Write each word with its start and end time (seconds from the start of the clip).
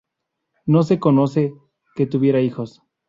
No 0.65 0.81
se 0.81 0.97
conoce 0.97 1.53
que 1.93 2.07
tuvieran 2.07 2.41
hijos. 2.41 2.81